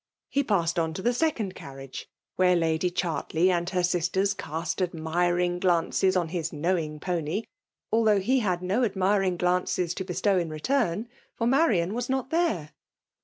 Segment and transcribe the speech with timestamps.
[0.29, 2.05] He passed on to the second carriage^
[2.35, 7.47] where Lady Qhiurtley and her sisti&rs cast admiring glimces^ on his Imowing popy,
[7.93, 11.05] aHhongh he had i^o a^irii^ glances to bestow in retnnij.
[11.39, 12.71] jbr jtfarian was not there.